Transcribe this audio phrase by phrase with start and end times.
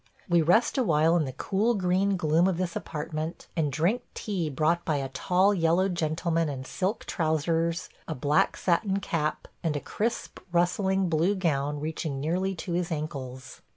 [0.27, 4.83] We rest awhile in the cool green gloom of this apartment, and drink tea brought
[4.83, 10.39] by a tall yellow gentleman in silk trousers, a black satin cap, and a crisp
[10.51, 13.61] rustling blue gown reaching nearly to his ankles.